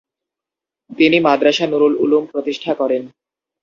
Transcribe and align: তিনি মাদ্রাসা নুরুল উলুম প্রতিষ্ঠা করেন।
তিনি 0.89 1.17
মাদ্রাসা 1.19 1.65
নুরুল 1.67 1.93
উলুম 1.95 2.23
প্রতিষ্ঠা 2.25 2.71
করেন। 2.73 3.03